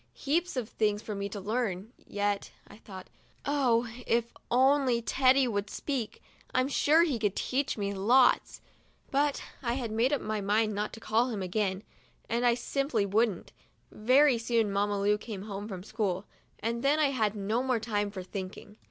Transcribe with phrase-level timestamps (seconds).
[0.13, 3.07] 'Heaps of things for me to learn yet," I thought."
[3.45, 6.23] Oh, if only Teddy would speak,
[6.55, 8.61] I'm sure he could teach me lots!'
[9.11, 11.83] But I had made up my mind not to call him again,
[12.27, 13.51] and I simply wouldn't.
[13.91, 16.25] Very soon Mamma Lu came home from school,
[16.61, 18.77] and then I had no more time for thinking.